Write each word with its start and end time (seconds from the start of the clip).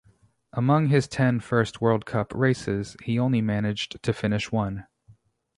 Among 0.51 0.87
his 0.87 1.07
ten 1.07 1.39
first 1.39 1.79
World 1.79 2.07
Cup 2.07 2.33
races 2.33 2.97
he 3.03 3.19
only 3.19 3.39
managed 3.39 4.01
to 4.01 4.13
finished 4.13 4.51
one. 4.51 4.87